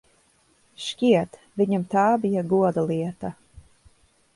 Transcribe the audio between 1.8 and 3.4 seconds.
tā bija goda lieta.